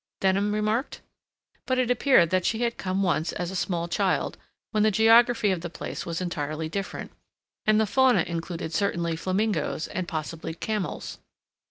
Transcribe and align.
Denham 0.19 0.51
remarked. 0.51 1.01
But 1.67 1.77
it 1.77 1.91
appeared 1.91 2.31
that 2.31 2.43
she 2.43 2.63
had 2.63 2.79
come 2.79 3.03
once 3.03 3.33
as 3.33 3.51
a 3.51 3.55
small 3.55 3.87
child, 3.87 4.35
when 4.71 4.81
the 4.81 4.89
geography 4.89 5.51
of 5.51 5.61
the 5.61 5.69
place 5.69 6.07
was 6.07 6.19
entirely 6.19 6.67
different, 6.67 7.11
and 7.67 7.79
the 7.79 7.85
fauna 7.85 8.23
included 8.23 8.73
certainly 8.73 9.15
flamingoes 9.15 9.85
and, 9.89 10.07
possibly, 10.07 10.55
camels. 10.55 11.19